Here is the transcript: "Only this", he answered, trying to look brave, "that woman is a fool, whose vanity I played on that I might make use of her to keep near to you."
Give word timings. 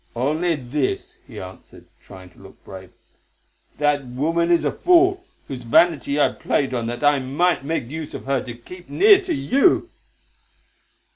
"Only 0.15 0.55
this", 0.55 1.19
he 1.27 1.39
answered, 1.39 1.85
trying 2.01 2.31
to 2.31 2.39
look 2.39 2.63
brave, 2.65 2.91
"that 3.77 4.03
woman 4.07 4.49
is 4.49 4.65
a 4.65 4.71
fool, 4.71 5.23
whose 5.47 5.63
vanity 5.63 6.19
I 6.19 6.29
played 6.31 6.73
on 6.73 6.87
that 6.87 7.03
I 7.03 7.19
might 7.19 7.63
make 7.63 7.87
use 7.87 8.15
of 8.15 8.25
her 8.25 8.41
to 8.45 8.55
keep 8.55 8.89
near 8.89 9.21
to 9.21 9.35
you." 9.35 9.91